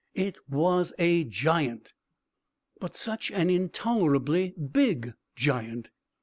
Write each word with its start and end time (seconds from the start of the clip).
It 0.15 0.35
was 0.49 0.95
a 0.97 1.25
giant! 1.25 1.93
But 2.79 2.95
such 2.95 3.29
an 3.29 3.51
intolerably 3.51 4.55
big 4.59 5.13
giant! 5.35 5.91